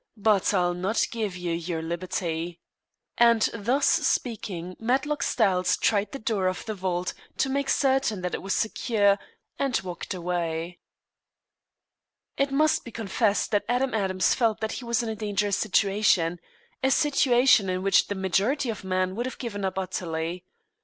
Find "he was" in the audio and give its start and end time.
14.71-15.03